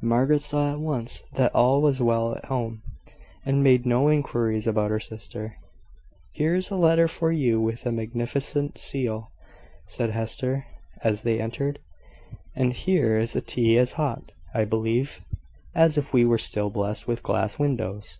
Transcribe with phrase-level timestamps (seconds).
[0.00, 2.80] Margaret saw at once that all was well at home,
[3.44, 5.56] and made no inquiries about her sister.
[6.32, 9.30] "Here is a letter for you, with a magnificent seal,"
[9.84, 10.64] said Hester,
[11.02, 11.78] as they entered.
[12.54, 15.20] "And here is tea as hot, I believe,
[15.74, 18.16] as if we were still blessed with glass windows."